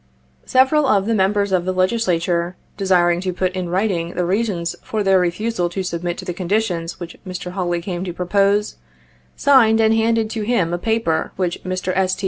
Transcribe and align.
Several 0.47 0.87
of 0.87 1.05
the 1.05 1.13
Members 1.13 1.51
of 1.51 1.63
the 1.63 1.71
Legislature 1.73 2.55
desiring 2.75 3.21
to 3.21 3.31
put 3.31 3.51
in 3.53 3.69
writing 3.69 4.15
the 4.15 4.25
reasons 4.25 4.75
for 4.81 5.03
their 5.03 5.19
refusal 5.19 5.69
to 5.69 5.83
submit 5.83 6.17
to 6.17 6.25
the 6.25 6.33
conditions 6.33 6.99
which 6.99 7.17
Mr. 7.23 7.51
Hawley 7.51 7.81
came 7.83 8.03
to 8.05 8.11
propose, 8.11 8.77
signed 9.35 9.79
and 9.79 9.93
handed 9.93 10.27
to 10.31 10.41
him 10.41 10.73
a 10.73 10.79
paper 10.79 11.33
which 11.35 11.63
Mr. 11.65 11.93
S. 11.95 12.15
T. 12.15 12.19